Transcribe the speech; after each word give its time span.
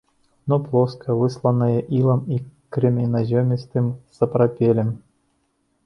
Дно 0.45 0.57
плоскае, 0.67 1.13
высланае 1.19 1.77
ілам 1.99 2.21
і 2.37 2.39
крэменязёмістым 2.79 3.95
сапрапелем. 4.21 4.89